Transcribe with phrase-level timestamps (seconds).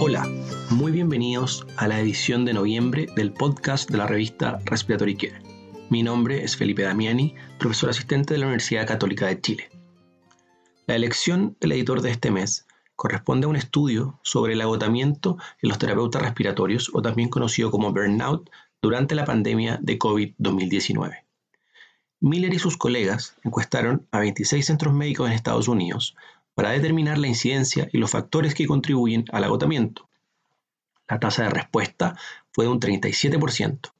[0.00, 0.28] Hola,
[0.70, 5.42] muy bienvenidos a la edición de noviembre del podcast de la revista Respiratory Care.
[5.90, 9.70] Mi nombre es Felipe Damiani, profesor asistente de la Universidad Católica de Chile.
[10.86, 15.68] La elección del editor de este mes corresponde a un estudio sobre el agotamiento en
[15.68, 18.48] los terapeutas respiratorios, o también conocido como burnout,
[18.80, 21.24] durante la pandemia de COVID-2019.
[22.20, 26.14] Miller y sus colegas encuestaron a 26 centros médicos en Estados Unidos
[26.58, 30.08] para determinar la incidencia y los factores que contribuyen al agotamiento.
[31.06, 32.16] La tasa de respuesta
[32.50, 33.92] fue de un 37%.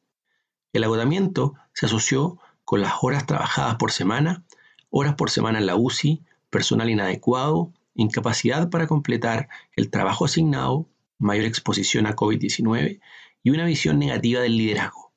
[0.72, 4.42] El agotamiento se asoció con las horas trabajadas por semana,
[4.90, 11.44] horas por semana en la UCI, personal inadecuado, incapacidad para completar el trabajo asignado, mayor
[11.44, 12.98] exposición a COVID-19
[13.44, 15.12] y una visión negativa del liderazgo.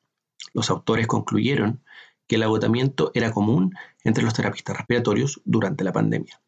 [0.53, 1.81] Los autores concluyeron
[2.27, 3.73] que el agotamiento era común
[4.03, 6.39] entre los terapistas respiratorios durante la pandemia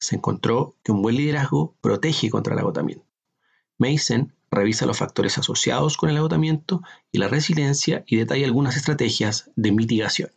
[0.00, 3.04] se encontró que un buen liderazgo protege contra el agotamiento.
[3.78, 9.50] Mason revisa los factores asociados con el agotamiento y la resiliencia y detalla algunas estrategias
[9.54, 10.30] de mitigación.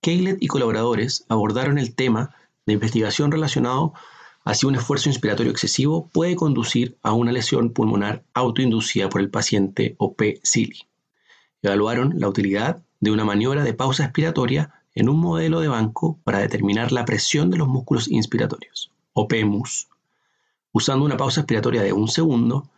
[0.00, 2.34] Kaylet y colaboradores abordaron el tema
[2.66, 3.94] de investigación relacionado
[4.44, 9.30] a si un esfuerzo inspiratorio excesivo puede conducir a una lesión pulmonar autoinducida por el
[9.30, 10.88] paciente o P-SILI.
[11.62, 16.38] Evaluaron la utilidad de una maniobra de pausa expiratoria en un modelo de banco para
[16.38, 19.88] determinar la presión de los músculos inspiratorios, o PEMUS.
[20.72, 22.68] Usando una pausa expiratoria de un segundo,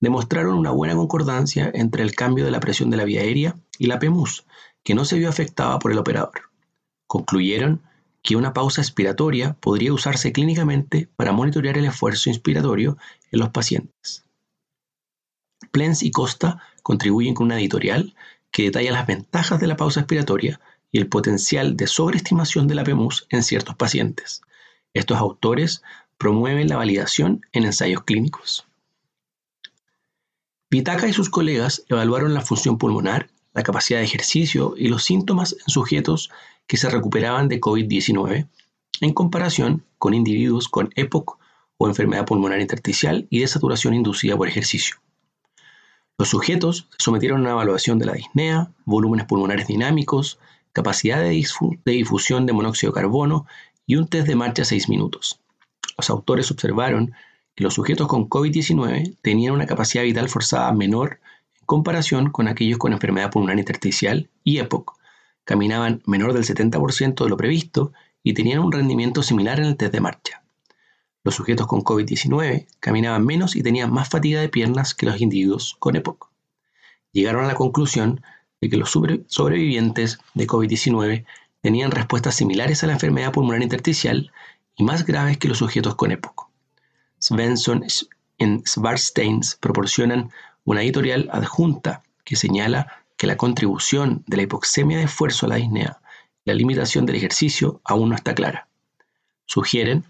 [0.00, 3.86] demostraron una buena concordancia entre el cambio de la presión de la vía aérea y
[3.86, 4.44] la PEMUS,
[4.82, 6.50] que no se vio afectada por el operador.
[7.06, 7.82] Concluyeron
[8.22, 12.96] que una pausa expiratoria podría usarse clínicamente para monitorear el esfuerzo inspiratorio
[13.30, 14.24] en los pacientes.
[15.70, 18.14] Plens y Costa contribuyen con una editorial
[18.50, 20.60] que detalla las ventajas de la pausa expiratoria
[20.94, 24.42] y el potencial de sobreestimación de la PEMUS en ciertos pacientes.
[24.92, 25.82] Estos autores
[26.18, 28.64] promueven la validación en ensayos clínicos.
[30.68, 35.54] Pitaka y sus colegas evaluaron la función pulmonar, la capacidad de ejercicio y los síntomas
[35.54, 36.30] en sujetos
[36.68, 38.46] que se recuperaban de COVID-19
[39.00, 41.40] en comparación con individuos con EPOC
[41.76, 44.98] o enfermedad pulmonar intersticial y desaturación inducida por ejercicio.
[46.18, 50.38] Los sujetos se sometieron a una evaluación de la disnea, volúmenes pulmonares dinámicos,
[50.74, 51.30] capacidad de,
[51.84, 53.46] difusión de monóxido de carbono
[53.86, 55.40] y un test de marcha 6 minutos.
[55.96, 57.14] Los autores observaron
[57.54, 61.20] que los sujetos con COVID-19 tenían una capacidad vital forzada menor
[61.60, 64.98] en comparación con aquellos con enfermedad pulmonar intersticial y EPOC.
[65.44, 67.92] Caminaban menor del 70% de lo previsto
[68.24, 70.42] y tenían un rendimiento similar en el test de marcha.
[71.22, 75.76] Los sujetos con COVID-19 caminaban menos y tenían más fatiga de piernas que los individuos
[75.78, 76.28] con EPOC.
[77.12, 78.22] Llegaron a la conclusión
[78.68, 81.24] que los sobrevivientes de COVID-19
[81.60, 84.30] tenían respuestas similares a la enfermedad pulmonar intersticial
[84.76, 86.48] y más graves que los sujetos con EPOC.
[87.18, 87.84] Svensson
[88.38, 90.30] y Svartsteins proporcionan
[90.64, 95.56] una editorial adjunta que señala que la contribución de la hipoxemia de esfuerzo a la
[95.56, 96.00] disnea
[96.44, 98.68] y la limitación del ejercicio aún no está clara.
[99.46, 100.04] Sugieren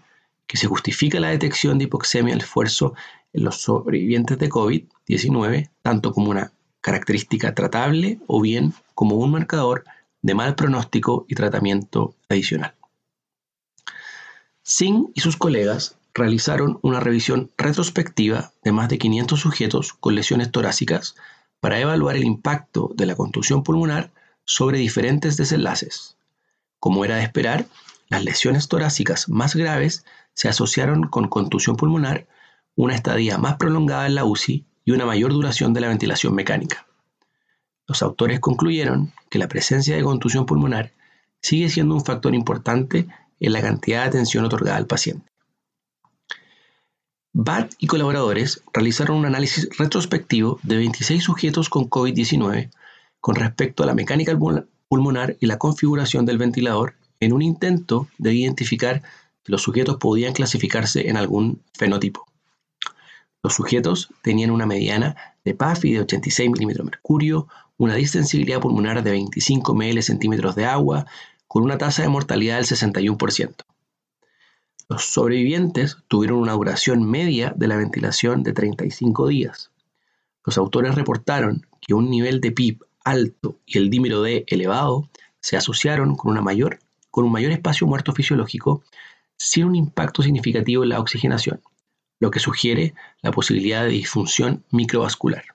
[0.47, 2.93] que se justifica la detección de hipoxemia al esfuerzo
[3.33, 6.51] en los sobrevivientes de COVID-19 tanto como una
[6.85, 9.85] característica tratable o bien como un marcador
[10.21, 12.75] de mal pronóstico y tratamiento adicional.
[14.61, 20.51] Singh y sus colegas realizaron una revisión retrospectiva de más de 500 sujetos con lesiones
[20.51, 21.15] torácicas
[21.59, 24.11] para evaluar el impacto de la contusión pulmonar
[24.43, 26.17] sobre diferentes desenlaces.
[26.79, 27.65] Como era de esperar,
[28.09, 32.27] las lesiones torácicas más graves se asociaron con contusión pulmonar,
[32.75, 36.85] una estadía más prolongada en la UCI y una mayor duración de la ventilación mecánica.
[37.87, 40.93] Los autores concluyeron que la presencia de contusión pulmonar
[41.41, 43.07] sigue siendo un factor importante
[43.39, 45.27] en la cantidad de atención otorgada al paciente.
[47.33, 52.71] BAT y colaboradores realizaron un análisis retrospectivo de 26 sujetos con COVID-19
[53.19, 54.37] con respecto a la mecánica
[54.87, 59.01] pulmonar y la configuración del ventilador en un intento de identificar
[59.43, 62.25] si los sujetos podían clasificarse en algún fenotipo.
[63.45, 67.47] Los sujetos tenían una mediana de PAFI de 86 milímetros mercurio,
[67.77, 71.05] una distensibilidad pulmonar de 25 ml centímetros de agua,
[71.47, 73.53] con una tasa de mortalidad del 61%.
[74.89, 79.69] Los sobrevivientes tuvieron una duración media de la ventilación de 35 días.
[80.43, 85.07] Los autores reportaron que un nivel de PIB alto y el dímero D elevado
[85.39, 86.79] se asociaron con, una mayor,
[87.11, 88.81] con un mayor espacio muerto fisiológico
[89.37, 91.61] sin un impacto significativo en la oxigenación
[92.19, 95.45] lo que sugiere la posibilidad de disfunción microvascular.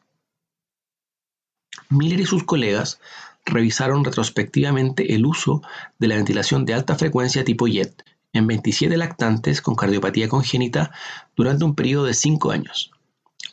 [1.89, 3.01] Miller y sus colegas
[3.45, 5.63] revisaron retrospectivamente el uso
[5.99, 10.93] de la ventilación de alta frecuencia tipo JET en 27 lactantes con cardiopatía congénita
[11.35, 12.93] durante un periodo de 5 años.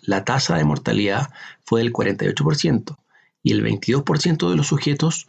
[0.01, 1.29] La tasa de mortalidad
[1.63, 2.97] fue del 48%
[3.41, 5.27] y el 22% de los sujetos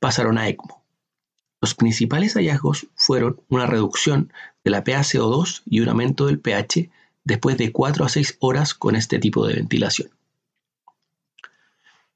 [0.00, 0.82] pasaron a ECMO.
[1.60, 4.32] Los principales hallazgos fueron una reducción
[4.64, 6.90] de la PaCO2 y un aumento del pH
[7.26, 10.08] después de 4 a 6 horas con este tipo de ventilación.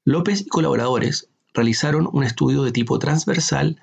[0.05, 3.79] López y colaboradores realizaron un estudio de tipo transversal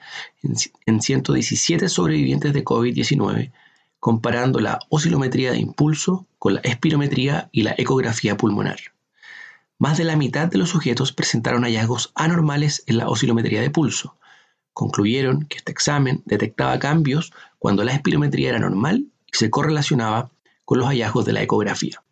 [0.86, 3.52] en 117 sobrevivientes de COVID-19,
[4.00, 8.78] comparando la oscilometría de impulso con la espirometría y la ecografía pulmonar.
[9.78, 14.16] Más de la mitad de los sujetos presentaron hallazgos anormales en la oscilometría de pulso.
[14.72, 20.30] Concluyeron que este examen detectaba cambios cuando la espirometría era normal y se correlacionaba
[20.68, 22.04] con los hallazgos de la ecografía.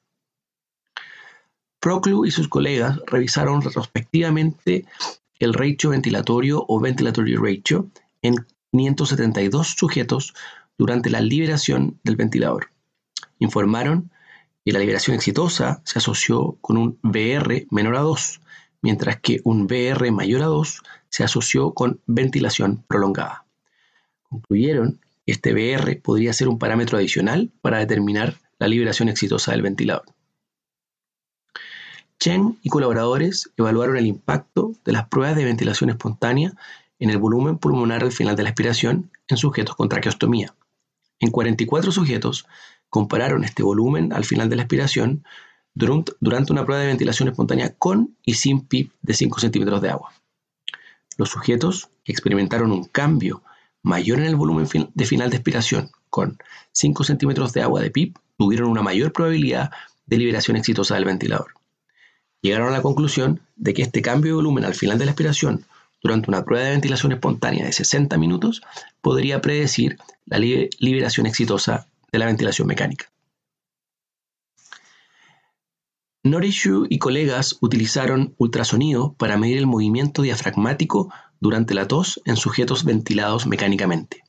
[1.79, 4.87] Proclu y sus colegas revisaron retrospectivamente
[5.39, 7.91] el ratio ventilatorio o ventilatory ratio
[8.23, 10.33] en 572 sujetos
[10.79, 12.71] durante la liberación del ventilador.
[13.41, 14.11] Informaron
[14.65, 18.41] que la liberación exitosa se asoció con un VR menor a 2,
[18.81, 23.45] mientras que un VR mayor a 2 se asoció con ventilación prolongada.
[24.23, 29.63] Concluyeron que este VR podría ser un parámetro adicional para determinar la liberación exitosa del
[29.63, 30.05] ventilador.
[32.19, 36.53] Chen y colaboradores evaluaron el impacto de las pruebas de ventilación espontánea
[36.99, 40.55] en el volumen pulmonar al final de la expiración en sujetos con traqueostomía.
[41.21, 42.47] En 44 sujetos
[42.89, 45.25] compararon este volumen al final de la expiración
[45.75, 50.13] durante una prueba de ventilación espontánea con y sin PIP de 5 centímetros de agua.
[51.19, 53.43] Los sujetos experimentaron un cambio
[53.83, 56.39] mayor en el volumen de final de expiración con
[56.73, 59.71] 5 centímetros de agua de PIP tuvieron una mayor probabilidad
[60.07, 61.49] de liberación exitosa del ventilador
[62.47, 65.65] llegaron a la conclusión de que este cambio de volumen al final de la expiración
[66.03, 68.63] durante una prueba de ventilación espontánea de 60 minutos
[69.01, 73.11] podría predecir la liberación exitosa de la ventilación mecánica.
[76.23, 82.85] Norishu y colegas utilizaron ultrasonido para medir el movimiento diafragmático durante la tos en sujetos
[82.85, 84.26] ventilados mecánicamente.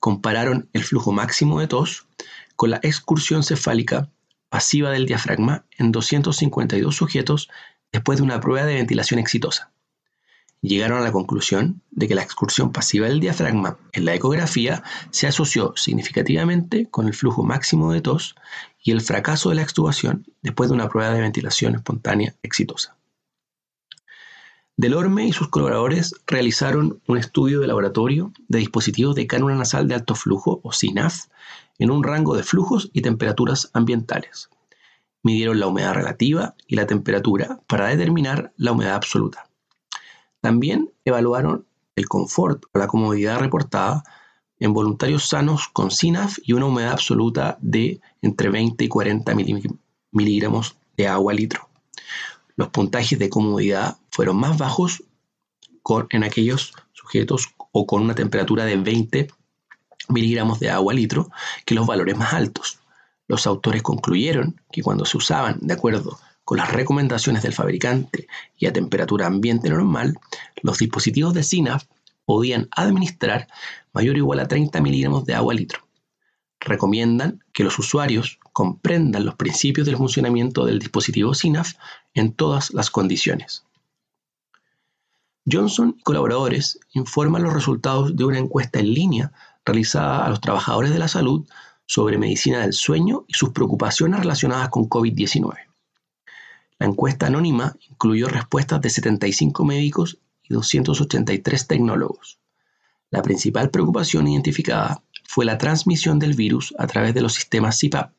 [0.00, 2.06] Compararon el flujo máximo de tos
[2.56, 4.10] con la excursión cefálica
[4.48, 7.48] pasiva del diafragma en 252 sujetos
[7.92, 9.70] después de una prueba de ventilación exitosa.
[10.60, 15.28] Llegaron a la conclusión de que la excursión pasiva del diafragma en la ecografía se
[15.28, 18.34] asoció significativamente con el flujo máximo de tos
[18.82, 22.97] y el fracaso de la extubación después de una prueba de ventilación espontánea exitosa.
[24.78, 29.96] Delorme y sus colaboradores realizaron un estudio de laboratorio de dispositivos de cánula nasal de
[29.96, 31.24] alto flujo, o SINAF,
[31.80, 34.50] en un rango de flujos y temperaturas ambientales.
[35.24, 39.48] Midieron la humedad relativa y la temperatura para determinar la humedad absoluta.
[40.40, 41.66] También evaluaron
[41.96, 44.04] el confort o la comodidad reportada
[44.60, 49.34] en voluntarios sanos con SINAF y una humedad absoluta de entre 20 y 40
[50.12, 51.68] miligramos de agua litro.
[52.54, 55.04] Los puntajes de comodidad fueron más bajos
[56.10, 59.28] en aquellos sujetos o con una temperatura de 20
[60.08, 61.30] miligramos de agua litro
[61.64, 62.80] que los valores más altos.
[63.28, 68.26] Los autores concluyeron que cuando se usaban de acuerdo con las recomendaciones del fabricante
[68.56, 70.18] y a temperatura ambiente normal,
[70.62, 71.84] los dispositivos de SINAF
[72.24, 73.46] podían administrar
[73.92, 75.86] mayor o igual a 30 miligramos de agua litro.
[76.58, 81.74] Recomiendan que los usuarios comprendan los principios del funcionamiento del dispositivo SINAF
[82.14, 83.62] en todas las condiciones.
[85.50, 89.32] Johnson y colaboradores informan los resultados de una encuesta en línea
[89.64, 91.46] realizada a los trabajadores de la salud
[91.86, 95.54] sobre medicina del sueño y sus preocupaciones relacionadas con COVID-19.
[96.78, 102.38] La encuesta anónima incluyó respuestas de 75 médicos y 283 tecnólogos.
[103.10, 108.12] La principal preocupación identificada fue la transmisión del virus a través de los sistemas CPAP,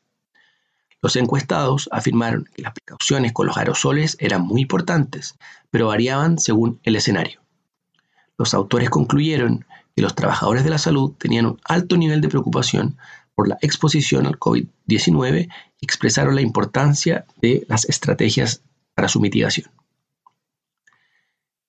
[1.02, 5.36] los encuestados afirmaron que las precauciones con los aerosoles eran muy importantes,
[5.70, 7.40] pero variaban según el escenario.
[8.36, 9.64] Los autores concluyeron
[9.94, 12.96] que los trabajadores de la salud tenían un alto nivel de preocupación
[13.34, 15.48] por la exposición al COVID-19
[15.80, 18.62] y expresaron la importancia de las estrategias
[18.94, 19.70] para su mitigación.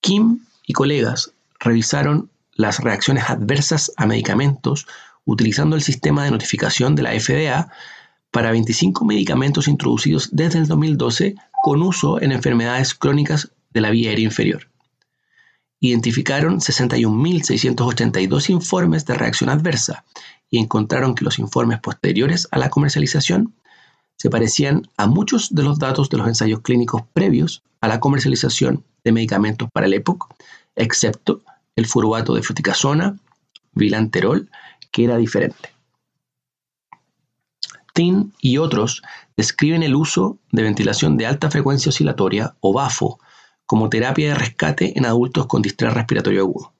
[0.02, 4.88] Kim y colegas revisaron las reacciones adversas a medicamentos
[5.26, 7.72] utilizando el sistema de notificación de la FDA
[8.32, 14.10] para 25 medicamentos introducidos desde el 2012 con uso en enfermedades crónicas de la vía
[14.10, 14.68] aérea inferior.
[15.80, 20.06] Identificaron 61.682 informes de reacción adversa
[20.50, 23.54] y encontraron que los informes posteriores a la comercialización
[24.18, 28.84] se parecían a muchos de los datos de los ensayos clínicos previos a la comercialización
[29.04, 30.36] de medicamentos para el EPOC,
[30.76, 31.42] excepto
[31.76, 33.18] el furuato de fluticasona,
[33.74, 34.50] vilanterol,
[34.92, 35.70] que era diferente.
[37.94, 39.02] Tin y otros
[39.36, 43.20] describen el uso de ventilación de alta frecuencia oscilatoria o BAFO
[43.66, 46.74] como terapia de rescate en adultos con distrés respiratorio agudo.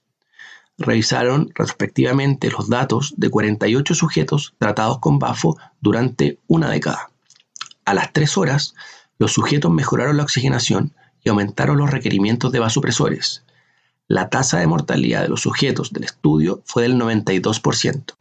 [0.78, 7.12] Revisaron retrospectivamente los datos de 48 sujetos tratados con BAFO durante una década.
[7.86, 8.76] A las 3 horas,
[9.18, 13.44] los sujetos mejoraron la oxigenación y aumentaron los requerimientos de vasopresores.
[14.08, 18.16] La tasa de mortalidad de los sujetos del estudio fue del 92%.